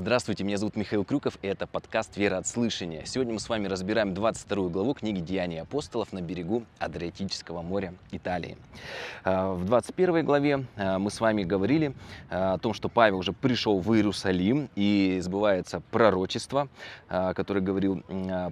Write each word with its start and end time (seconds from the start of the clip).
Здравствуйте, 0.00 0.44
меня 0.44 0.58
зовут 0.58 0.76
Михаил 0.76 1.04
Крюков, 1.04 1.38
и 1.42 1.48
это 1.48 1.66
подкаст 1.66 2.16
«Вера 2.16 2.36
от 2.36 2.46
слышания». 2.46 3.02
Сегодня 3.04 3.32
мы 3.32 3.40
с 3.40 3.48
вами 3.48 3.66
разбираем 3.66 4.14
22 4.14 4.68
главу 4.68 4.94
книги 4.94 5.18
«Деяния 5.18 5.62
апостолов» 5.62 6.12
на 6.12 6.22
берегу 6.22 6.62
Адриатического 6.78 7.62
моря 7.62 7.92
Италии. 8.12 8.56
А, 9.24 9.54
в 9.54 9.64
21 9.64 10.24
главе 10.24 10.64
а, 10.76 11.00
мы 11.00 11.10
с 11.10 11.20
вами 11.20 11.42
говорили 11.42 11.96
а, 12.30 12.52
о 12.54 12.58
том, 12.58 12.74
что 12.74 12.88
Павел 12.88 13.18
уже 13.18 13.32
пришел 13.32 13.80
в 13.80 13.92
Иерусалим, 13.92 14.70
и 14.76 15.18
сбывается 15.20 15.82
пророчество, 15.90 16.68
которое 17.08 17.60
говорил 17.60 18.04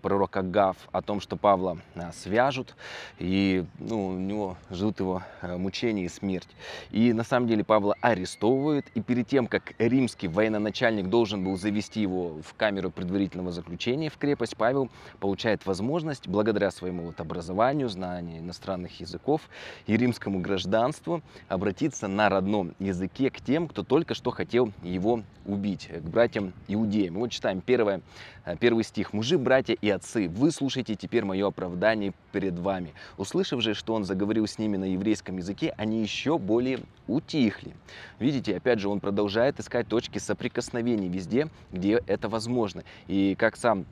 пророк 0.03 0.37
Агав 0.37 0.77
о 0.91 1.01
том, 1.01 1.21
что 1.21 1.37
Павла 1.37 1.79
свяжут, 2.13 2.75
и 3.21 3.65
ну, 3.79 4.09
у 4.09 4.19
него 4.19 4.57
ждут 4.73 4.99
его 4.99 5.23
мучения 5.43 6.07
и 6.07 6.09
смерть. 6.09 6.49
И 6.91 7.13
на 7.13 7.23
самом 7.23 7.47
деле 7.47 7.63
Павла 7.63 7.95
арестовывают, 8.01 8.87
и 8.95 9.01
перед 9.01 9.29
тем, 9.29 9.47
как 9.47 9.75
римский 9.79 10.27
военачальник 10.27 11.09
должен 11.09 11.36
должен 11.37 11.45
был 11.45 11.57
завести 11.57 12.01
его 12.01 12.41
в 12.43 12.55
камеру 12.55 12.91
предварительного 12.91 13.53
заключения 13.53 14.09
в 14.09 14.17
крепость, 14.17 14.57
Павел 14.57 14.89
получает 15.21 15.67
возможность, 15.67 16.29
благодаря 16.29 16.71
своему 16.71 17.05
вот 17.05 17.21
образованию, 17.21 17.89
знанию 17.89 18.39
иностранных 18.39 19.01
языков 19.01 19.43
и 19.87 19.97
римскому 19.97 20.41
гражданству, 20.41 21.23
обратиться 21.49 22.09
на 22.09 22.29
родном 22.29 22.75
языке 22.79 23.31
к 23.31 23.41
тем, 23.41 23.69
кто 23.69 23.83
только 23.83 24.15
что 24.15 24.31
хотел 24.31 24.73
его 24.83 25.23
убить, 25.45 25.89
к 25.89 26.09
братьям 26.09 26.53
иудеям. 26.69 27.15
вот 27.15 27.31
читаем 27.31 27.61
первое, 27.61 28.01
э, 28.45 28.57
первый 28.59 28.85
стих. 28.85 29.13
«Мужи, 29.13 29.39
братья 29.39 29.77
и 29.81 29.91
отцы, 29.91 30.29
вы 30.29 30.51
слушайте 30.51 30.95
теперь 30.95 31.25
мое 31.25 31.47
оправдание 31.47 32.13
перед 32.33 32.59
вами». 32.59 32.93
Услышав 33.19 33.61
же, 33.61 33.75
что 33.75 33.95
он 33.95 34.05
заговорил 34.05 34.47
с 34.47 34.59
ними 34.59 34.77
на 34.77 34.85
еврейском 34.85 35.37
языке, 35.37 35.75
они 35.77 36.03
еще 36.03 36.39
более 36.39 36.81
утихли. 37.07 37.75
Видите, 38.19 38.57
опять 38.57 38.81
же, 38.81 38.89
он 38.89 39.01
продолжает 39.01 39.61
искать 39.61 39.87
точки 39.87 40.19
соприкосновений 40.19 41.09
везде 41.09 41.26
везде, 41.27 41.49
где 41.73 42.01
это 42.07 42.29
возможно. 42.29 42.83
И 43.09 43.35
как 43.39 43.57
сам 43.57 43.85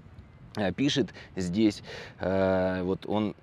пишет 0.77 1.13
здесь, 1.37 1.83
э, 2.21 2.83
вот 2.83 3.07
он 3.07 3.35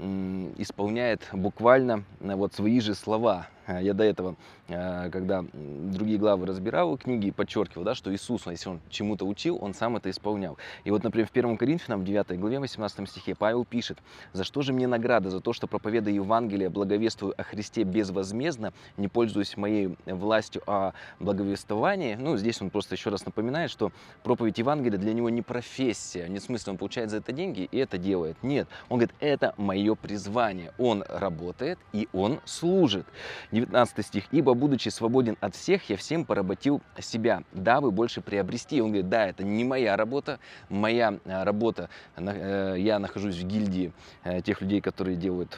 исполняет 0.58 1.28
буквально 1.34 2.04
э, 2.20 2.36
вот 2.36 2.54
свои 2.54 2.80
же 2.80 2.96
слова. 2.96 3.48
Я 3.68 3.94
до 3.94 4.04
этого 4.04 4.36
Э, 4.72 5.10
когда 5.12 5.44
другие 5.54 6.18
главы 6.18 6.46
разбирал 6.46 6.98
книги, 6.98 7.32
подчеркивал, 7.32 7.84
да, 7.84 7.96
что 7.96 8.14
Иисус, 8.14 8.48
если 8.48 8.70
он 8.70 8.80
чему-то 8.90 9.26
учил, 9.26 9.58
он 9.62 9.74
сам 9.74 9.98
это 9.98 10.10
исполнял. 10.10 10.58
И 10.84 10.92
вот, 10.92 11.04
например, 11.04 11.28
в 11.28 11.32
1 11.32 11.58
Коринфянам, 11.58 12.02
в 12.02 12.04
9 12.06 12.40
главе, 12.40 12.60
18 12.60 13.10
стихе, 13.10 13.36
Павел 13.36 13.66
пишет, 13.66 13.98
«За 14.34 14.44
что 14.44 14.62
же 14.62 14.74
мне 14.74 14.88
награда? 14.88 15.30
За 15.30 15.42
то, 15.42 15.54
что 15.54 15.68
проповедую 15.68 16.16
Евангелие, 16.16 16.70
благовествую 16.70 17.34
о 17.38 17.44
Христе 17.44 17.84
безвозмездно, 17.84 18.74
не 18.98 19.08
пользуюсь 19.08 19.58
моей 19.58 19.98
властью 20.06 20.62
о 20.68 20.94
благовествовании». 21.20 22.16
Ну, 22.16 22.38
здесь 22.38 22.62
он 22.62 22.70
просто 22.70 22.96
еще 22.96 23.10
раз 23.10 23.26
напоминает, 23.26 23.72
что 23.72 23.92
проповедь 24.24 24.58
Евангелия 24.58 24.98
для 24.98 25.14
него 25.14 25.30
не 25.30 25.42
профессия, 25.42 26.28
не 26.30 26.40
в 26.40 26.44
смысле 26.44 26.72
он 26.72 26.78
получает 26.78 27.01
за 27.10 27.18
это 27.18 27.32
деньги 27.32 27.68
и 27.72 27.78
это 27.78 27.98
делает. 27.98 28.38
Нет, 28.44 28.68
он 28.90 29.00
говорит, 29.00 29.16
это 29.20 29.54
мое 29.58 29.96
призвание. 29.96 30.74
Он 30.78 31.04
работает 31.08 31.80
и 31.94 32.08
он 32.14 32.40
служит. 32.46 33.06
19 33.52 34.06
стих, 34.06 34.26
«Ибо 34.32 34.54
будучи 34.54 34.90
свободен 34.90 35.38
от 35.40 35.56
всех, 35.56 35.90
я 35.90 35.98
всем 35.98 36.26
поработил 36.26 36.82
себя, 37.00 37.44
дабы 37.52 37.92
больше 37.92 38.22
приобрести. 38.22 38.82
Он 38.82 38.90
говорит, 38.90 39.10
да, 39.10 39.28
это 39.28 39.44
не 39.44 39.64
моя 39.64 39.98
работа, 39.98 40.40
моя 40.70 41.20
э, 41.26 41.44
работа, 41.44 41.90
э, 42.16 42.76
я 42.78 43.00
нахожусь 43.00 43.38
в 43.38 43.48
гильдии 43.48 43.92
э, 44.24 44.42
тех 44.42 44.62
людей, 44.62 44.82
которые 44.82 45.16
делают 45.16 45.58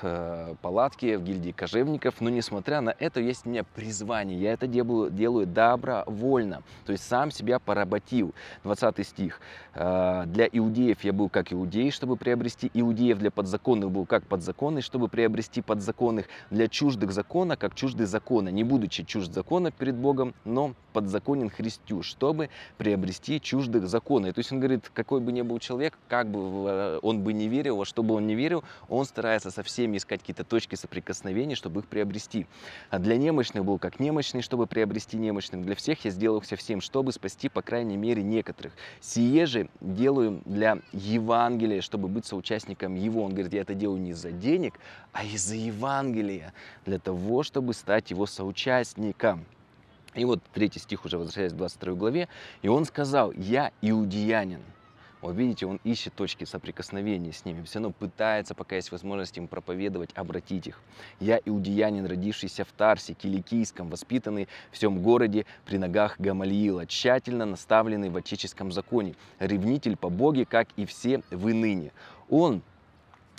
палатки, 0.62 1.16
в 1.16 1.24
гильдии 1.24 1.52
кожевников, 1.52 2.16
но 2.20 2.30
несмотря 2.30 2.82
на 2.82 2.96
это, 2.98 3.20
есть 3.20 3.46
у 3.46 3.50
меня 3.50 3.64
призвание, 3.64 4.40
я 4.40 4.54
это 4.54 4.68
делаю, 4.68 5.10
делаю 5.10 5.46
добровольно, 5.46 6.64
то 6.86 6.92
есть 6.92 7.08
сам 7.08 7.32
себя 7.32 7.60
поработил. 7.60 8.34
20 8.64 9.08
стих. 9.08 9.40
Для 9.74 10.48
иудеев 10.52 11.04
я 11.04 11.14
был 11.14 11.30
как 11.34 11.52
иудей, 11.52 11.92
чтобы 11.92 12.16
приобрести 12.16 12.72
иудеев, 12.74 13.18
для 13.18 13.32
подзаконных 13.32 13.92
был 13.92 14.06
как 14.06 14.26
подзаконный, 14.26 14.82
чтобы 14.82 15.10
приобрести 15.10 15.62
подзаконных, 15.62 16.28
для 16.50 16.70
чуждых 16.70 17.12
закона, 17.12 17.58
как 17.58 17.76
чуждые 17.76 18.08
закона, 18.08 18.50
не 18.50 18.64
будучи 18.64 19.04
чужд 19.04 19.34
закона 19.34 19.72
перед 19.72 19.96
Богом, 19.96 20.34
но 20.46 20.76
подзаконен 20.94 21.50
Христю, 21.50 22.04
чтобы 22.04 22.50
приобрести 22.78 23.42
чуждых 23.42 23.88
закона. 23.88 24.28
И 24.28 24.32
то 24.32 24.40
есть 24.40 24.52
он 24.52 24.60
говорит, 24.60 24.90
какой 24.94 25.20
бы 25.20 25.32
ни 25.32 25.42
был 25.42 25.60
человек, 25.60 25.98
как 26.08 26.30
бы 26.30 26.40
э, 26.70 27.00
он 27.02 27.24
бы 27.24 27.34
не 27.34 27.48
верил, 27.48 27.78
во 27.78 27.86
что 27.86 28.04
бы 28.04 28.14
он 28.14 28.28
не 28.28 28.36
верил, 28.36 28.64
он 28.88 29.06
старается 29.06 29.52
со 29.52 29.64
всеми 29.64 29.98
искать 29.98 30.22
какие-то 30.22 30.44
точки 30.44 30.76
соприкосновения, 30.76 31.56
чтобы 31.56 31.82
их 31.82 31.88
приобрести. 31.88 32.46
А 32.92 33.00
для 33.00 33.18
немощных 33.18 33.66
был 33.66 33.80
как 33.80 34.00
немощный, 34.00 34.42
чтобы 34.42 34.68
приобрести 34.68 35.18
немощным. 35.18 35.64
Для 35.64 35.76
всех 35.76 36.06
я 36.06 36.12
сделался 36.12 36.56
всем, 36.56 36.80
чтобы 36.80 37.12
спасти, 37.12 37.50
по 37.50 37.62
крайней 37.62 37.98
мере, 37.98 38.22
некоторых. 38.22 38.74
Сие 39.02 39.46
же 39.48 39.70
делаю 39.82 40.42
для 40.46 40.78
Евангелия, 41.24 41.82
чтобы 41.82 42.08
быть 42.08 42.26
соучастником 42.26 42.96
его. 42.96 43.24
Он 43.24 43.32
говорит, 43.32 43.54
я 43.54 43.62
это 43.62 43.74
делаю 43.74 44.02
не 44.02 44.14
за 44.14 44.32
денег, 44.32 44.80
а 45.12 45.24
из-за 45.24 45.56
Евангелия, 45.56 46.54
для 46.86 47.00
того, 47.00 47.44
чтобы 47.44 47.74
стать 47.74 48.12
его 48.12 48.26
соучастником. 48.26 49.46
И 50.16 50.26
вот 50.26 50.42
третий 50.54 50.80
стих 50.80 51.06
уже 51.06 51.18
возвращаясь 51.18 51.54
к 51.54 51.56
22 51.56 51.94
главе. 51.94 52.28
И 52.62 52.68
он 52.68 52.86
сказал, 52.86 53.32
я 53.32 53.72
иудеянин. 53.82 54.62
Вот 55.24 55.36
видите, 55.36 55.66
он 55.66 55.80
ищет 55.84 56.14
точки 56.14 56.44
соприкосновения 56.44 57.32
с 57.32 57.46
ними, 57.46 57.64
все 57.64 57.80
равно 57.80 57.92
пытается, 57.92 58.54
пока 58.54 58.76
есть 58.76 58.92
возможность 58.92 59.38
им 59.38 59.48
проповедовать, 59.48 60.12
обратить 60.14 60.68
их. 60.68 60.80
Я 61.20 61.40
иудеянин, 61.44 62.06
родившийся 62.06 62.66
в 62.66 62.72
Тарсе, 62.72 63.14
Киликийском, 63.14 63.90
воспитанный 63.90 64.48
в 64.72 64.76
всем 64.76 65.02
городе 65.02 65.46
при 65.66 65.78
ногах 65.78 66.20
Гамалиила, 66.20 66.86
тщательно 66.86 67.46
наставленный 67.46 68.10
в 68.10 68.18
отеческом 68.18 68.72
законе, 68.72 69.16
ревнитель 69.40 69.98
по 69.98 70.10
Боге, 70.10 70.46
как 70.46 70.68
и 70.76 70.86
все 70.86 71.22
вы 71.32 71.54
ныне. 71.54 71.92
Он 72.30 72.62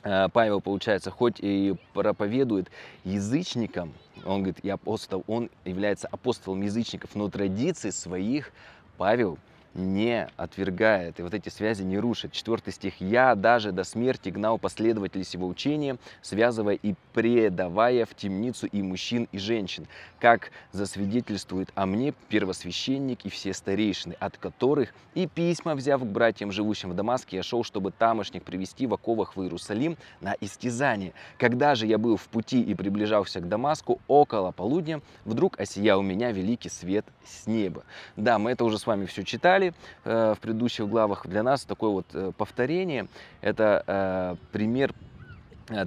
Э, 0.04 0.28
Павел, 0.30 0.60
получается, 0.60 1.10
хоть 1.10 1.40
и 1.40 1.74
проповедует 1.94 2.70
язычникам, 3.04 3.94
он 4.24 4.42
говорит, 4.42 4.58
я 4.62 4.74
апостол, 4.74 5.24
он 5.26 5.50
является 5.64 6.08
апостолом 6.08 6.60
язычников, 6.60 7.14
но 7.14 7.30
традиции 7.30 7.88
своих 7.88 8.52
Павел 8.98 9.38
не 9.74 10.28
отвергает 10.36 11.18
и 11.18 11.22
вот 11.22 11.34
эти 11.34 11.48
связи 11.48 11.82
не 11.82 11.98
рушит. 11.98 12.32
Четвертый 12.32 12.72
стих. 12.72 13.00
«Я 13.00 13.34
даже 13.34 13.72
до 13.72 13.84
смерти 13.84 14.28
гнал 14.28 14.58
последователей 14.58 15.24
сего 15.24 15.46
учения, 15.46 15.96
связывая 16.22 16.74
и 16.74 16.94
предавая 17.12 18.06
в 18.06 18.14
темницу 18.14 18.66
и 18.66 18.82
мужчин, 18.82 19.28
и 19.32 19.38
женщин, 19.38 19.86
как 20.20 20.50
засвидетельствует 20.72 21.70
о 21.74 21.86
мне 21.86 22.14
первосвященник 22.28 23.24
и 23.24 23.28
все 23.28 23.52
старейшины, 23.52 24.16
от 24.20 24.36
которых 24.36 24.94
и 25.14 25.26
письма, 25.26 25.74
взяв 25.74 26.00
к 26.00 26.04
братьям, 26.04 26.50
живущим 26.50 26.90
в 26.90 26.94
Дамаске, 26.94 27.36
я 27.36 27.42
шел, 27.42 27.64
чтобы 27.64 27.90
тамошних 27.90 28.42
привести 28.42 28.86
в 28.86 28.94
оковах 28.94 29.36
в 29.36 29.42
Иерусалим 29.42 29.96
на 30.20 30.34
истязание. 30.40 31.12
Когда 31.38 31.74
же 31.74 31.86
я 31.86 31.98
был 31.98 32.16
в 32.16 32.26
пути 32.28 32.60
и 32.60 32.74
приближался 32.74 33.40
к 33.40 33.48
Дамаску, 33.48 34.00
около 34.08 34.50
полудня, 34.50 35.00
вдруг 35.24 35.58
осиял 35.60 36.02
меня 36.02 36.32
великий 36.32 36.68
свет 36.68 37.06
с 37.24 37.46
неба». 37.46 37.84
Да, 38.16 38.38
мы 38.38 38.50
это 38.50 38.64
уже 38.64 38.78
с 38.78 38.86
вами 38.86 39.06
все 39.06 39.22
читали, 39.22 39.63
читали 39.64 39.74
э, 40.04 40.34
в 40.36 40.40
предыдущих 40.40 40.88
главах, 40.88 41.26
для 41.26 41.42
нас 41.42 41.64
такое 41.64 41.90
вот 41.90 42.06
э, 42.14 42.32
повторение– 42.36 43.06
это 43.40 43.84
э, 43.86 44.36
пример 44.52 44.92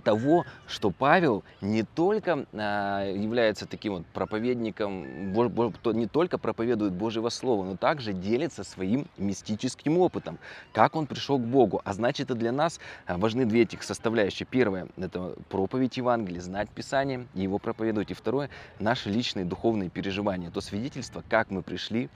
того, 0.04 0.46
что 0.68 0.92
Павел 0.92 1.44
не 1.62 1.84
только 1.84 2.46
а, 2.54 3.06
является 3.06 3.68
таким 3.68 3.94
вот 3.94 4.06
проповедником, 4.08 5.34
не 5.94 6.08
только 6.08 6.38
проповедует 6.38 6.94
Божьего 6.94 7.30
Слова, 7.30 7.64
но 7.64 7.78
также 7.78 8.14
делится 8.14 8.64
своим 8.64 9.08
мистическим 9.18 9.98
опытом, 10.00 10.40
как 10.74 10.96
он 10.96 11.06
пришел 11.06 11.38
к 11.38 11.44
Богу. 11.44 11.82
А 11.86 11.94
значит, 11.94 12.32
и 12.32 12.34
для 12.34 12.52
нас 12.52 12.80
а, 13.06 13.18
важны 13.18 13.46
две 13.46 13.62
этих 13.64 13.84
составляющие. 13.84 14.48
Первое– 14.50 14.88
это 14.98 15.36
проповедь 15.50 15.98
Евангелия, 15.98 16.42
знать 16.42 16.70
Писание 16.70 17.28
и 17.36 17.42
его 17.42 17.60
проповедовать. 17.60 18.12
И 18.12 18.14
второе– 18.14 18.50
наши 18.80 19.10
личные 19.10 19.46
духовные 19.46 19.90
переживания, 19.90 20.50
то 20.50 20.62
свидетельство, 20.62 21.24
как 21.30 21.52
мы 21.52 21.62
пришли, 21.62 22.10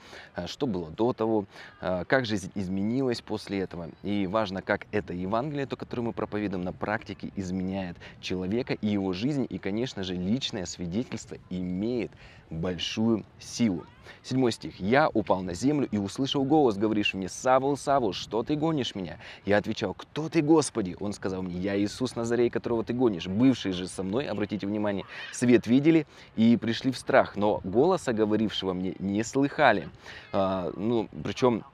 что 0.46 0.66
было 0.66 0.90
до 0.90 1.12
того, 1.12 1.44
как 1.80 2.26
жизнь 2.26 2.50
изменилась 2.54 3.20
после 3.20 3.60
этого. 3.60 3.90
И 4.02 4.26
важно, 4.26 4.62
как 4.62 4.86
это 4.90 5.12
Евангелие, 5.12 5.66
то, 5.66 5.76
которое 5.76 6.02
мы 6.02 6.12
проповедуем 6.12 6.64
на 6.64 6.72
практике, 6.72 7.30
изменилось 7.36 7.51
изменяет 7.52 7.96
человека 8.20 8.74
и 8.74 8.88
его 8.88 9.12
жизнь. 9.12 9.46
И, 9.48 9.58
конечно 9.58 10.02
же, 10.02 10.14
личное 10.14 10.64
свидетельство 10.64 11.36
имеет 11.50 12.10
большую 12.50 13.24
силу. 13.38 13.84
Седьмой 14.22 14.52
стих. 14.52 14.78
«Я 14.78 15.08
упал 15.08 15.42
на 15.42 15.54
землю 15.54 15.88
и 15.90 15.96
услышал 15.96 16.44
голос, 16.44 16.76
говоришь 16.76 17.14
мне, 17.14 17.28
Савл, 17.28 17.76
Савл, 17.76 18.12
что 18.12 18.42
ты 18.42 18.56
гонишь 18.56 18.94
меня?» 18.94 19.18
Я 19.46 19.56
отвечал, 19.58 19.94
«Кто 19.94 20.28
ты, 20.28 20.42
Господи?» 20.42 20.96
Он 21.00 21.12
сказал 21.12 21.42
мне, 21.42 21.56
«Я 21.58 21.78
Иисус 21.78 22.14
Назарей, 22.14 22.50
которого 22.50 22.84
ты 22.84 22.92
гонишь». 22.92 23.26
Бывшие 23.26 23.72
же 23.72 23.88
со 23.88 24.02
мной, 24.02 24.26
обратите 24.26 24.66
внимание, 24.66 25.04
свет 25.32 25.66
видели 25.66 26.06
и 26.36 26.56
пришли 26.56 26.92
в 26.92 26.98
страх, 26.98 27.36
но 27.36 27.60
голоса, 27.64 28.12
говорившего 28.12 28.72
мне, 28.74 28.94
не 28.98 29.22
слыхали. 29.22 29.88
А, 30.32 30.72
ну, 30.76 31.08
причем 31.24 31.64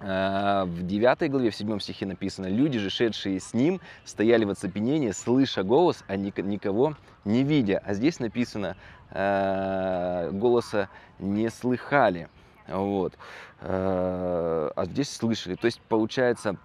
в 0.00 0.82
9 0.82 1.30
главе, 1.30 1.50
в 1.50 1.54
7 1.54 1.78
стихе 1.78 2.06
написано, 2.06 2.46
«Люди 2.46 2.78
же, 2.78 2.90
шедшие 2.90 3.38
с 3.38 3.54
ним, 3.54 3.80
стояли 4.04 4.44
в 4.44 4.50
оцепенении, 4.50 5.12
слыша 5.12 5.62
голос, 5.62 6.04
а 6.08 6.16
никого 6.16 6.96
не 7.24 7.44
видя». 7.44 7.80
А 7.84 7.94
здесь 7.94 8.18
написано, 8.18 8.76
э, 9.10 10.30
голоса 10.32 10.88
не 11.18 11.48
слыхали. 11.48 12.28
Вот. 12.66 13.14
Э, 13.60 14.70
а 14.74 14.84
здесь 14.86 15.10
слышали. 15.10 15.54
То 15.54 15.66
есть, 15.66 15.80
получается, 15.88 16.56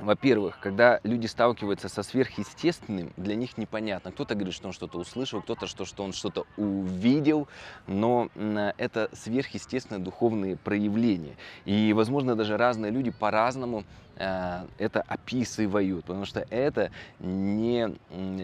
во-первых, 0.00 0.58
когда 0.60 1.00
люди 1.02 1.26
сталкиваются 1.26 1.88
со 1.88 2.02
сверхъестественным, 2.02 3.12
для 3.16 3.34
них 3.34 3.58
непонятно. 3.58 4.12
Кто-то 4.12 4.34
говорит, 4.34 4.54
что 4.54 4.68
он 4.68 4.72
что-то 4.72 4.98
услышал, 4.98 5.42
кто-то, 5.42 5.66
что, 5.66 5.84
что 5.84 6.04
он 6.04 6.12
что-то 6.12 6.44
увидел, 6.56 7.48
но 7.86 8.28
это 8.36 9.08
сверхъестественные 9.12 10.02
духовные 10.02 10.56
проявления. 10.56 11.36
И, 11.64 11.92
возможно, 11.92 12.36
даже 12.36 12.56
разные 12.56 12.92
люди 12.92 13.10
по-разному 13.10 13.84
это 14.18 15.02
описывают, 15.06 16.04
потому 16.04 16.24
что 16.24 16.44
это 16.50 16.90
не 17.20 17.94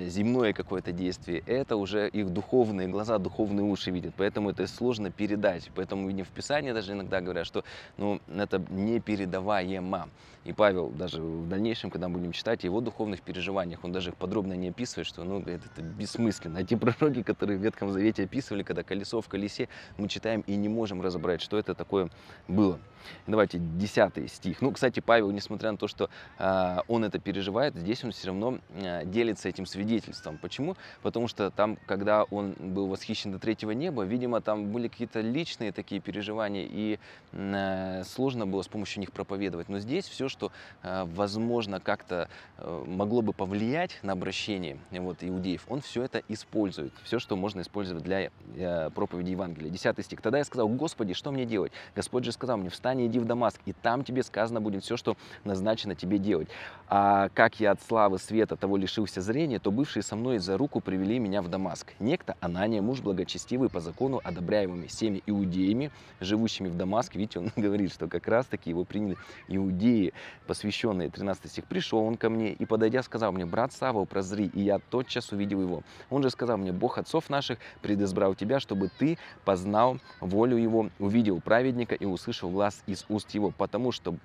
земное 0.09 0.53
какое-то 0.53 0.93
действие, 0.93 1.43
это 1.47 1.77
уже 1.77 2.09
их 2.09 2.31
духовные 2.31 2.89
глаза, 2.89 3.19
духовные 3.19 3.65
уши 3.65 3.91
видят, 3.91 4.15
поэтому 4.17 4.51
это 4.51 4.67
сложно 4.67 5.11
передать. 5.11 5.71
Поэтому 5.75 6.09
видим 6.09 6.25
в 6.25 6.29
Писании 6.29 6.73
даже 6.73 6.93
иногда 6.93 7.21
говорят, 7.21 7.47
что 7.47 7.65
ну, 7.97 8.21
это 8.29 8.63
непередаваемо. 8.71 10.09
И 10.45 10.53
Павел 10.53 10.91
даже 10.91 11.23
в 11.23 11.49
дальнейшем, 11.49 11.91
когда 11.91 12.09
будем 12.09 12.33
читать 12.33 12.65
о 12.65 12.67
его 12.67 12.83
духовных 12.83 13.23
переживаниях, 13.23 13.83
он 13.83 13.93
даже 13.93 14.11
их 14.11 14.17
подробно 14.17 14.53
не 14.53 14.69
описывает, 14.69 15.07
что 15.07 15.25
ну, 15.25 15.41
это, 15.41 15.53
это 15.53 15.83
бессмысленно. 15.83 16.59
А 16.59 16.65
те 16.65 16.77
пророки, 16.77 17.23
которые 17.23 17.59
в 17.59 17.63
Ветхом 17.63 17.91
Завете 17.93 18.25
описывали, 18.25 18.63
когда 18.63 18.83
колесо 18.83 19.23
в 19.23 19.29
колесе, 19.29 19.69
мы 19.97 20.07
читаем 20.09 20.43
и 20.43 20.55
не 20.57 20.69
можем 20.69 21.01
разобрать, 21.01 21.41
что 21.41 21.59
это 21.59 21.75
такое 21.75 22.11
было. 22.47 22.79
Давайте 23.27 23.59
10 23.59 24.31
стих. 24.31 24.61
Ну, 24.61 24.71
кстати, 24.73 25.01
Павел, 25.01 25.31
несмотря 25.31 25.64
на 25.73 25.79
то, 25.79 25.89
что 25.89 26.11
э, 26.39 26.79
он 26.89 27.05
это 27.05 27.19
переживает, 27.19 27.75
здесь 27.75 28.05
он 28.05 28.13
все 28.13 28.29
равно 28.29 28.59
э, 28.71 29.05
делится 29.05 29.49
этим 29.49 29.67
свидетельством. 29.67 30.39
Почему? 30.39 30.77
Потому 31.03 31.29
что 31.29 31.51
там, 31.51 31.79
когда 31.87 32.25
он 32.25 32.55
был 32.59 32.87
восхищен 32.89 33.33
до 33.33 33.39
третьего 33.39 33.73
неба, 33.73 34.03
видимо, 34.03 34.41
там 34.41 34.73
были 34.73 34.89
какие-то 34.89 35.21
личные 35.21 35.73
такие 35.73 36.01
переживания, 36.01 36.67
и 36.71 36.99
э, 37.33 38.03
сложно 38.05 38.47
было 38.47 38.63
с 38.63 38.69
помощью 38.69 39.01
них 39.01 39.13
проповедовать. 39.13 39.69
Но 39.69 39.79
здесь 39.79 40.07
все, 40.07 40.29
что, 40.29 40.53
э, 40.83 41.05
возможно, 41.05 41.81
как-то 41.81 42.29
э, 42.59 42.85
могло 42.87 43.23
бы 43.23 43.33
повлиять 43.33 43.99
на 44.03 44.13
обращение 44.13 44.79
вот, 44.91 45.19
иудеев, 45.21 45.65
он 45.69 45.81
все 45.81 46.03
это 46.03 46.23
использует. 46.29 46.93
Все, 47.03 47.19
что 47.19 47.37
можно 47.37 47.61
использовать 47.61 48.03
для 48.03 48.31
э, 48.57 48.91
проповеди 48.91 49.31
Евангелия. 49.31 49.71
10 49.71 50.05
стих. 50.05 50.21
«Тогда 50.23 50.39
я 50.39 50.45
сказал, 50.45 50.69
Господи, 50.69 51.15
что 51.15 51.31
мне 51.33 51.45
делать? 51.45 51.73
Господь 51.95 52.25
же 52.25 52.33
сказал 52.33 52.57
мне, 52.59 52.71
встань 52.71 53.01
и 53.01 53.07
иди 53.07 53.19
в 53.19 53.25
Дамаск, 53.25 53.61
и 53.67 53.73
там 53.73 54.05
тебе 54.05 54.23
сказано 54.23 54.61
будет 54.61 54.85
все, 54.85 54.97
что 54.97 55.17
назначено 55.55 55.95
тебе 55.95 56.19
делать. 56.19 56.49
А 56.89 57.31
как 57.31 57.61
я 57.61 57.71
от 57.71 57.83
славы 57.83 58.19
света 58.19 58.57
того 58.57 58.77
лишился 58.77 59.23
зрения, 59.23 59.59
то 59.59 59.71
бывшие 59.71 60.03
со 60.03 60.17
мной 60.17 60.39
за 60.39 60.59
руку 60.59 60.81
привели 60.81 61.19
меня 61.19 61.41
в 61.41 61.49
Дамаск. 61.49 61.95
Некто 61.99 62.37
Анания, 62.41 62.83
муж 62.83 63.01
благочестивый 63.01 63.71
по 63.71 63.81
закону, 63.81 64.21
одобряемыми 64.23 64.87
всеми 64.87 65.23
иудеями, 65.27 65.91
живущими 66.21 66.69
в 66.69 66.77
Дамаске. 66.77 67.19
Видите, 67.19 67.39
он 67.39 67.51
говорит, 67.57 67.93
что 67.93 68.07
как 68.07 68.29
раз-таки 68.29 68.71
его 68.71 68.85
приняли 68.85 69.17
иудеи, 69.49 70.13
посвященные 70.47 71.09
13 71.09 71.51
стих. 71.51 71.65
Пришел 71.65 72.01
он 72.01 72.17
ко 72.17 72.29
мне 72.29 72.53
и, 72.53 72.67
подойдя, 72.67 73.03
сказал 73.03 73.33
мне, 73.33 73.47
брат 73.47 73.73
Савва, 73.73 74.05
прозри, 74.05 74.51
и 74.53 74.61
я 74.61 74.79
тотчас 74.79 75.33
увидел 75.33 75.63
его. 75.63 75.83
Он 76.11 76.23
же 76.23 76.31
сказал 76.31 76.59
мне, 76.59 76.73
Бог 76.73 76.99
отцов 76.99 77.31
наших 77.31 77.59
предизбрал 77.81 78.35
тебя, 78.35 78.61
чтобы 78.61 78.91
ты 78.99 79.17
познал 79.45 79.99
волю 80.21 80.59
его, 80.59 80.91
увидел 80.99 81.41
праведника 81.41 81.95
и 81.95 82.05
услышал 82.05 82.51
глаз 82.51 82.83
из 82.87 83.07
уст 83.09 83.31
его, 83.31 83.51
потому 83.57 83.91
что 83.91 84.17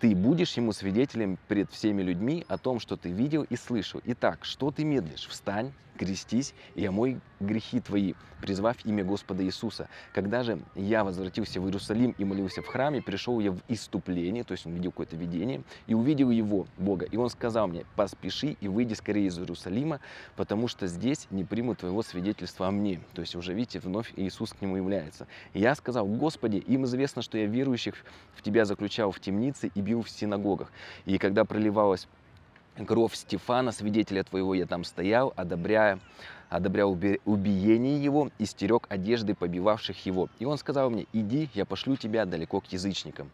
ты 0.00 0.14
будешь 0.14 0.56
ему 0.56 0.72
свидетелем 0.78 1.38
перед 1.48 1.70
всеми 1.70 2.02
людьми 2.02 2.44
о 2.48 2.56
том, 2.56 2.78
что 2.78 2.96
ты 2.96 3.10
видел 3.10 3.42
и 3.42 3.56
слышал. 3.56 4.00
Итак, 4.04 4.44
что 4.44 4.70
ты 4.70 4.84
медлишь? 4.84 5.26
Встань, 5.26 5.72
крестись 5.98 6.54
и 6.74 6.86
омой 6.86 7.20
грехи 7.40 7.80
твои, 7.80 8.14
призвав 8.40 8.76
имя 8.84 9.04
Господа 9.04 9.44
Иисуса. 9.44 9.88
Когда 10.14 10.42
же 10.42 10.60
я 10.74 11.04
возвратился 11.04 11.60
в 11.60 11.66
Иерусалим 11.66 12.14
и 12.18 12.24
молился 12.24 12.62
в 12.62 12.66
храме, 12.66 13.02
пришел 13.02 13.40
я 13.40 13.52
в 13.52 13.58
иступление, 13.68 14.44
то 14.44 14.52
есть 14.52 14.66
он 14.66 14.72
видел 14.72 14.90
какое-то 14.90 15.16
видение, 15.16 15.62
и 15.86 15.94
увидел 15.94 16.30
его, 16.30 16.66
Бога. 16.76 17.04
И 17.04 17.16
он 17.16 17.28
сказал 17.30 17.68
мне, 17.68 17.84
поспеши 17.96 18.56
и 18.60 18.68
выйди 18.68 18.94
скорее 18.94 19.26
из 19.26 19.38
Иерусалима, 19.38 20.00
потому 20.36 20.68
что 20.68 20.86
здесь 20.86 21.26
не 21.30 21.44
примут 21.44 21.78
твоего 21.78 22.02
свидетельства 22.02 22.68
о 22.68 22.70
мне. 22.70 23.00
То 23.14 23.20
есть 23.20 23.34
уже, 23.34 23.54
видите, 23.54 23.80
вновь 23.80 24.12
Иисус 24.16 24.52
к 24.52 24.60
нему 24.60 24.76
является. 24.76 25.26
И 25.52 25.60
я 25.60 25.74
сказал, 25.74 26.06
Господи, 26.06 26.56
им 26.56 26.84
известно, 26.84 27.22
что 27.22 27.38
я 27.38 27.46
верующих 27.46 27.94
в 28.34 28.42
Тебя 28.42 28.64
заключал 28.64 29.10
в 29.10 29.20
темнице 29.20 29.70
и 29.74 29.80
бил 29.80 30.02
в 30.02 30.10
синагогах. 30.10 30.72
И 31.04 31.18
когда 31.18 31.44
проливалась 31.44 32.06
кровь 32.86 33.14
Стефана, 33.14 33.72
свидетеля 33.72 34.22
твоего, 34.22 34.54
я 34.54 34.66
там 34.66 34.84
стоял, 34.84 35.32
одобряя, 35.36 35.98
одобрял 36.48 36.92
убиение 36.92 38.02
его 38.02 38.30
и 38.38 38.46
стерег 38.46 38.86
одежды 38.88 39.34
побивавших 39.34 40.06
его. 40.06 40.28
И 40.38 40.44
он 40.44 40.58
сказал 40.58 40.90
мне, 40.90 41.06
иди, 41.12 41.48
я 41.54 41.64
пошлю 41.64 41.96
тебя 41.96 42.24
далеко 42.24 42.60
к 42.60 42.66
язычникам. 42.66 43.30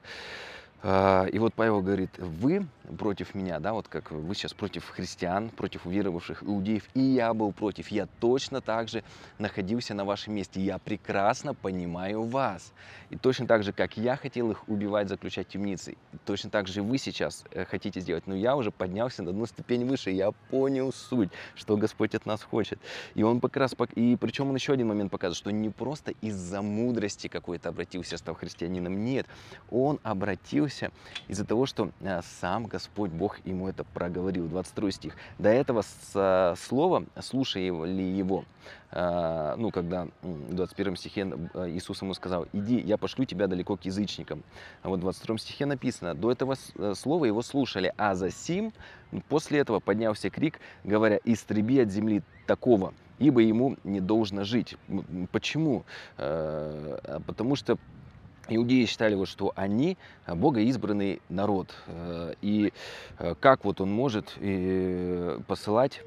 А, 0.83 1.25
и 1.27 1.39
вот 1.39 1.55
Павел 1.55 1.81
говорит, 1.81 2.11
вы 2.19 2.67
против 2.99 3.35
меня, 3.35 3.61
да, 3.61 3.73
вот 3.73 3.89
как 3.89 4.11
вы 4.11 4.35
сейчас 4.35 4.53
против 4.53 4.89
христиан, 4.89 5.51
против 5.51 5.87
уверовавших 5.87 6.43
иудеев, 6.43 6.85
и 6.95 7.01
я 7.01 7.33
был 7.35 7.53
против, 7.53 7.89
я 7.89 8.07
точно 8.21 8.61
так 8.61 8.89
же 8.89 9.03
находился 9.39 9.95
на 9.95 10.05
вашем 10.05 10.35
месте, 10.35 10.61
я 10.61 10.79
прекрасно 10.79 11.55
понимаю 11.55 12.23
вас. 12.23 12.73
И 13.11 13.17
точно 13.17 13.47
так 13.47 13.63
же, 13.63 13.73
как 13.73 13.97
я 13.97 14.17
хотел 14.17 14.51
их 14.51 14.69
убивать, 14.69 15.09
заключать 15.09 15.49
темницы, 15.49 15.97
точно 16.25 16.51
так 16.51 16.69
же 16.69 16.83
вы 16.83 16.99
сейчас 16.99 17.45
э, 17.51 17.65
хотите 17.65 18.01
сделать, 18.01 18.27
но 18.27 18.35
я 18.35 18.57
уже 18.57 18.71
поднялся 18.71 19.23
на 19.23 19.31
одну 19.31 19.47
ступень 19.47 19.87
выше, 19.87 20.11
я 20.11 20.33
понял 20.51 20.93
суть, 20.93 21.31
что 21.55 21.77
Господь 21.77 22.15
от 22.15 22.27
нас 22.27 22.43
хочет. 22.43 22.79
И 23.15 23.23
он 23.23 23.41
как 23.41 23.57
раз, 23.57 23.75
и 23.95 24.17
причем 24.17 24.49
он 24.51 24.55
еще 24.55 24.73
один 24.73 24.89
момент 24.89 25.11
показывает, 25.11 25.39
что 25.39 25.51
не 25.51 25.71
просто 25.71 26.13
из-за 26.21 26.63
мудрости 26.63 27.29
какой-то 27.29 27.71
обратился, 27.71 28.19
стал 28.19 28.35
христианином, 28.35 29.05
нет, 29.05 29.27
он 29.71 30.01
обратился 30.03 30.91
из-за 31.29 31.45
того, 31.45 31.67
что 31.67 31.91
э, 32.01 32.21
сам 32.41 32.67
Господь 32.75 33.13
Бог 33.13 33.39
ему 33.47 33.69
это 33.69 33.85
проговорил. 33.85 34.49
22 34.49 34.91
стих. 34.91 35.17
До 35.39 35.49
этого 35.49 35.85
слова 36.57 37.05
слушали 37.21 38.03
его, 38.03 38.45
э, 38.91 39.55
ну, 39.57 39.71
когда 39.71 40.09
в 40.23 40.55
21 40.55 40.97
стихе 40.97 41.21
э, 41.55 41.71
Иисус 41.71 42.03
ему 42.03 42.15
сказал, 42.15 42.49
иди, 42.53 42.81
я 42.81 42.99
пошлю 42.99 43.27
тебя 43.27 43.47
далеко 43.47 43.77
к 43.77 43.85
язычникам. 43.85 44.43
А 44.83 44.89
вот 44.89 44.99
в 44.99 45.03
22 45.03 45.39
стихе 45.39 45.67
написано, 45.67 46.17
до 46.17 46.33
этого 46.33 46.57
слова 46.95 47.27
его 47.27 47.43
слушали, 47.43 47.95
а 47.97 48.17
за 48.17 48.33
сим 48.33 48.73
после 49.29 49.61
этого 49.61 49.79
поднялся 49.79 50.29
крик, 50.29 50.59
говоря, 50.83 51.21
истреби 51.25 51.79
от 51.79 51.91
земли 51.91 52.25
такого, 52.49 52.93
ибо 53.21 53.41
ему 53.41 53.77
не 53.85 54.01
должно 54.01 54.43
жить. 54.43 54.77
Почему? 55.31 55.85
Потому 56.17 57.55
что 57.55 57.79
Иудеи 58.49 58.85
считали, 58.85 59.15
вот, 59.15 59.29
что 59.29 59.53
они 59.57 59.97
э, 60.27 60.35
богоизбранный 60.35 61.23
народ. 61.29 61.75
Э, 61.87 62.35
и 62.43 62.73
э, 63.19 63.35
как 63.41 63.65
вот 63.65 63.81
он 63.81 63.91
может 63.91 64.35
посылать 65.47 66.03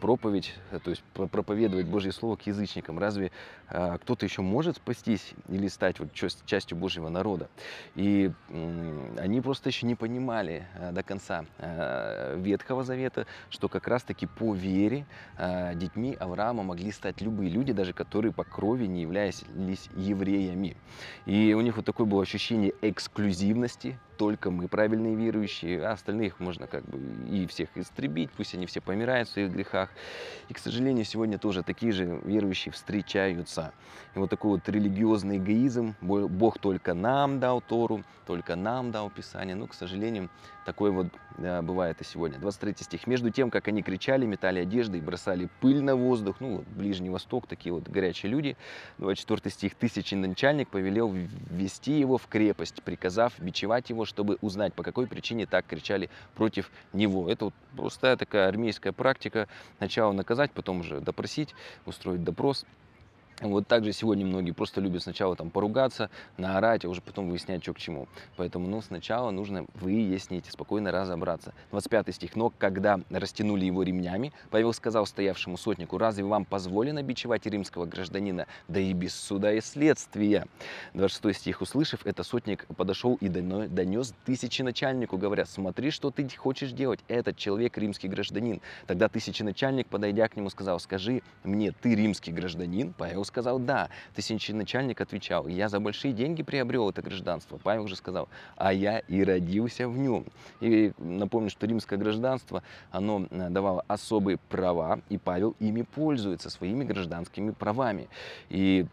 проповедь, 0.00 0.54
то 0.84 0.90
есть 0.90 1.02
проповедовать 1.14 1.86
Божье 1.86 2.12
Слово 2.12 2.36
к 2.36 2.46
язычникам? 2.46 2.98
Разве 2.98 3.30
кто-то 3.68 4.24
еще 4.24 4.42
может 4.42 4.76
спастись 4.76 5.34
или 5.48 5.68
стать 5.68 5.98
вот 5.98 6.12
частью 6.12 6.76
Божьего 6.76 7.08
народа? 7.08 7.48
И 7.94 8.30
они 9.18 9.40
просто 9.40 9.68
еще 9.68 9.86
не 9.86 9.94
понимали 9.94 10.66
до 10.92 11.02
конца 11.02 11.44
Ветхого 12.36 12.84
Завета, 12.84 13.26
что 13.50 13.68
как 13.68 13.88
раз-таки 13.88 14.26
по 14.26 14.54
вере 14.54 15.06
детьми 15.74 16.16
Авраама 16.18 16.62
могли 16.62 16.92
стать 16.92 17.20
любые 17.20 17.50
люди, 17.50 17.72
даже 17.72 17.92
которые 17.92 18.32
по 18.32 18.44
крови 18.44 18.86
не 18.86 19.02
являлись 19.02 19.44
евреями. 19.96 20.76
И 21.26 21.35
и 21.36 21.54
у 21.54 21.60
них 21.60 21.76
вот 21.76 21.84
такое 21.86 22.06
было 22.06 22.22
ощущение 22.22 22.72
эксклюзивности, 22.82 23.98
только 24.16 24.50
мы 24.50 24.68
правильные 24.68 25.14
верующие, 25.14 25.84
а 25.84 25.92
остальных 25.92 26.40
можно 26.40 26.66
как 26.66 26.84
бы 26.84 26.98
и 27.28 27.46
всех 27.46 27.68
истребить, 27.76 28.30
пусть 28.32 28.54
они 28.54 28.66
все 28.66 28.80
помирают 28.80 29.28
в 29.28 29.32
своих 29.32 29.50
грехах. 29.50 29.90
И, 30.48 30.54
к 30.54 30.58
сожалению, 30.58 31.04
сегодня 31.04 31.38
тоже 31.38 31.62
такие 31.62 31.92
же 31.92 32.20
верующие 32.24 32.72
встречаются. 32.72 33.72
И 34.14 34.18
вот 34.18 34.30
такой 34.30 34.52
вот 34.52 34.68
религиозный 34.68 35.38
эгоизм, 35.38 35.94
Бог 36.00 36.58
только 36.58 36.94
нам 36.94 37.40
дал 37.40 37.60
Тору, 37.60 38.02
только 38.26 38.56
нам 38.56 38.90
дал 38.90 39.10
Писание, 39.10 39.54
но, 39.54 39.66
к 39.66 39.74
сожалению, 39.74 40.30
такое 40.64 40.90
вот 40.90 41.08
да, 41.38 41.60
бывает 41.62 42.00
и 42.00 42.04
сегодня. 42.04 42.38
23 42.38 42.74
стих. 42.80 43.06
«Между 43.06 43.30
тем, 43.30 43.50
как 43.50 43.68
они 43.68 43.82
кричали, 43.82 44.24
метали 44.24 44.60
одежды 44.60 44.98
и 44.98 45.00
бросали 45.00 45.48
пыль 45.60 45.82
на 45.82 45.94
воздух», 45.94 46.36
ну, 46.40 46.56
вот, 46.56 46.66
Ближний 46.66 47.10
Восток, 47.10 47.46
такие 47.46 47.72
вот 47.72 47.88
горячие 47.88 48.32
люди. 48.32 48.56
24 48.98 49.50
стих. 49.52 49.74
«Тысячи 49.74 50.14
начальник 50.14 50.68
повелел 50.68 51.12
ввести 51.12 51.98
его 51.98 52.16
в 52.16 52.26
крепость, 52.26 52.82
приказав 52.82 53.38
бичевать 53.38 53.90
его, 53.90 54.05
чтобы 54.06 54.38
узнать, 54.40 54.74
по 54.74 54.82
какой 54.82 55.06
причине 55.06 55.46
так 55.46 55.66
кричали 55.66 56.08
против 56.34 56.70
него. 56.92 57.30
Это 57.30 57.46
вот 57.46 57.54
простая 57.76 58.16
такая 58.16 58.48
армейская 58.48 58.92
практика. 58.92 59.48
Сначала 59.78 60.12
наказать, 60.12 60.52
потом 60.52 60.80
уже 60.80 61.00
допросить, 61.00 61.54
устроить 61.84 62.24
допрос. 62.24 62.64
Вот 63.42 63.66
также 63.66 63.92
сегодня 63.92 64.24
многие 64.24 64.52
просто 64.52 64.80
любят 64.80 65.02
сначала 65.02 65.36
там 65.36 65.50
поругаться, 65.50 66.08
наорать, 66.38 66.86
а 66.86 66.88
уже 66.88 67.02
потом 67.02 67.28
выяснять, 67.28 67.62
что 67.62 67.74
к 67.74 67.78
чему. 67.78 68.08
Поэтому, 68.36 68.66
ну, 68.66 68.80
сначала 68.80 69.30
нужно 69.30 69.66
выяснить, 69.74 70.46
спокойно 70.46 70.90
разобраться. 70.90 71.52
25 71.70 72.14
стих. 72.14 72.34
Но 72.34 72.48
когда 72.48 72.98
растянули 73.10 73.66
его 73.66 73.82
ремнями, 73.82 74.32
Павел 74.50 74.72
сказал 74.72 75.04
стоявшему 75.04 75.58
сотнику, 75.58 75.98
разве 75.98 76.24
вам 76.24 76.46
позволено 76.46 77.02
бичевать 77.02 77.44
римского 77.44 77.84
гражданина, 77.84 78.46
да 78.68 78.80
и 78.80 78.94
без 78.94 79.14
суда 79.14 79.52
и 79.52 79.60
следствия? 79.60 80.46
26 80.94 81.38
стих. 81.38 81.60
Услышав 81.60 82.06
это, 82.06 82.22
сотник 82.22 82.66
подошел 82.74 83.16
и 83.20 83.28
донес 83.28 84.14
тысячи 84.24 84.62
начальнику, 84.62 85.18
говоря, 85.18 85.44
смотри, 85.44 85.90
что 85.90 86.10
ты 86.10 86.26
хочешь 86.34 86.72
делать, 86.72 87.00
этот 87.06 87.36
человек 87.36 87.76
римский 87.76 88.08
гражданин. 88.08 88.62
Тогда 88.86 89.10
тысячи 89.10 89.42
начальник, 89.42 89.88
подойдя 89.88 90.26
к 90.28 90.36
нему, 90.36 90.48
сказал, 90.48 90.80
скажи 90.80 91.20
мне, 91.44 91.72
ты 91.72 91.94
римский 91.94 92.32
гражданин? 92.32 92.94
Павел 92.96 93.25
сказал 93.26 93.58
«да». 93.58 93.90
Тысячный 94.14 94.56
начальник 94.56 95.00
отвечал 95.00 95.46
«я 95.46 95.68
за 95.68 95.80
большие 95.80 96.12
деньги 96.12 96.42
приобрел 96.42 96.88
это 96.90 97.02
гражданство». 97.02 97.58
Павел 97.62 97.86
же 97.88 97.96
сказал 97.96 98.28
«а 98.56 98.72
я 98.72 99.00
и 99.00 99.22
родился 99.22 99.88
в 99.88 99.98
нем». 99.98 100.24
И 100.60 100.92
напомню, 100.98 101.50
что 101.50 101.66
римское 101.66 101.98
гражданство, 101.98 102.62
оно 102.90 103.26
э, 103.30 103.48
давало 103.50 103.84
особые 103.88 104.38
права, 104.48 105.00
и 105.08 105.18
Павел 105.18 105.54
ими 105.60 105.82
пользуется, 105.82 106.50
своими 106.50 106.84
гражданскими 106.84 107.50
правами. 107.50 108.08
И 108.48 108.86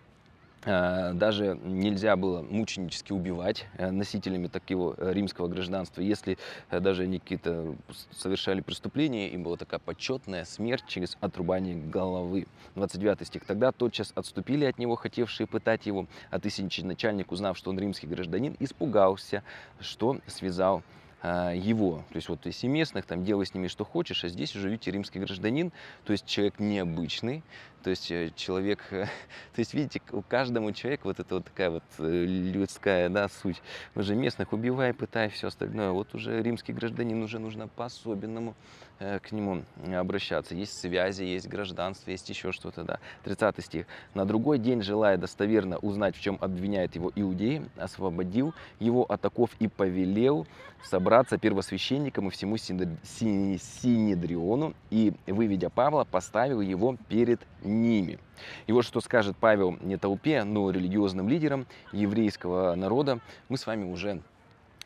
даже 0.65 1.59
нельзя 1.63 2.15
было 2.15 2.41
мученически 2.41 3.11
убивать 3.11 3.65
э, 3.77 3.91
носителями 3.91 4.47
такого 4.47 4.95
э, 4.97 5.13
римского 5.13 5.47
гражданства. 5.47 6.01
Если 6.01 6.37
даже 6.71 7.03
они 7.03 7.19
какие-то 7.19 7.75
совершали 8.11 8.61
преступления, 8.61 9.29
им 9.29 9.43
была 9.43 9.57
такая 9.57 9.79
почетная 9.79 10.45
смерть 10.45 10.85
через 10.87 11.17
отрубание 11.19 11.75
головы. 11.75 12.47
29 12.75 13.27
стих. 13.27 13.45
Тогда 13.45 13.71
тотчас 13.71 14.13
отступили 14.15 14.65
от 14.65 14.77
него, 14.77 14.95
хотевшие 14.95 15.47
пытать 15.47 15.85
его, 15.85 16.07
а 16.31 16.39
тысяченачальник, 16.39 17.31
узнав, 17.31 17.57
что 17.57 17.69
он 17.69 17.79
римский 17.79 18.07
гражданин, 18.07 18.55
испугался, 18.59 19.43
что 19.79 20.17
связал 20.27 20.81
его. 21.23 22.03
То 22.09 22.15
есть 22.15 22.27
вот 22.27 22.45
если 22.45 22.67
местных, 22.67 23.05
там 23.05 23.23
делай 23.23 23.45
с 23.45 23.53
ними 23.53 23.67
что 23.67 23.85
хочешь, 23.85 24.25
а 24.25 24.27
здесь 24.27 24.55
уже, 24.57 24.69
видите, 24.69 24.91
римский 24.91 25.19
гражданин, 25.19 25.71
то 26.03 26.11
есть 26.11 26.25
человек 26.25 26.59
необычный, 26.59 27.43
то 27.83 27.89
есть 27.89 28.09
э, 28.11 28.31
человек, 28.35 28.79
то 28.89 29.09
есть 29.57 29.73
видите, 29.73 30.01
у 30.11 30.21
каждому 30.21 30.71
человеку 30.71 31.09
вот 31.09 31.19
это 31.19 31.35
вот 31.35 31.45
такая 31.45 31.69
вот 31.69 31.83
э, 31.99 32.25
людская 32.25 33.09
да, 33.09 33.27
суть. 33.27 33.61
Уже 33.95 34.15
местных 34.15 34.53
убивай, 34.53 34.93
пытай, 34.93 35.29
все 35.29 35.47
остальное. 35.47 35.91
Вот 35.91 36.15
уже 36.15 36.41
римский 36.41 36.73
гражданин 36.73 37.21
уже 37.21 37.39
нужно 37.39 37.67
по-особенному 37.67 38.55
э, 38.99 39.19
к 39.19 39.31
нему 39.31 39.63
обращаться. 39.93 40.55
Есть 40.55 40.79
связи, 40.79 41.23
есть 41.23 41.47
гражданство, 41.47 42.09
есть 42.09 42.29
еще 42.29 42.51
что-то, 42.51 42.83
да. 42.83 42.99
30 43.23 43.63
стих. 43.63 43.85
На 44.13 44.25
другой 44.25 44.59
день, 44.59 44.81
желая 44.81 45.17
достоверно 45.17 45.77
узнать, 45.77 46.15
в 46.15 46.21
чем 46.21 46.37
обвиняет 46.41 46.95
его 46.95 47.11
иудеи, 47.15 47.65
освободил 47.77 48.53
его 48.79 49.03
от 49.03 49.25
оков 49.25 49.51
и 49.59 49.67
повелел 49.67 50.47
собраться 50.83 51.37
первосвященникам 51.37 52.27
и 52.27 52.31
всему 52.31 52.57
Синедриону, 52.57 54.73
и, 54.89 55.13
выведя 55.27 55.69
Павла, 55.69 56.03
поставил 56.03 56.59
его 56.61 56.97
перед 57.07 57.39
ними. 57.73 58.19
И 58.67 58.71
вот 58.71 58.85
что 58.85 59.01
скажет 59.01 59.35
Павел 59.37 59.77
не 59.81 59.97
толпе, 59.97 60.43
но 60.43 60.69
религиозным 60.69 61.27
лидерам 61.27 61.67
еврейского 61.91 62.75
народа, 62.75 63.19
мы 63.49 63.57
с 63.57 63.65
вами 63.65 63.91
уже 63.91 64.21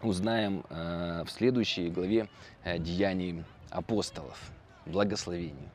узнаем 0.02 0.64
э, 0.70 1.24
в 1.26 1.32
следующей 1.32 1.90
главе 1.90 2.28
э, 2.64 2.78
Деяний 2.80 3.44
апостолов. 3.70 4.40
Благословений. 4.86 5.70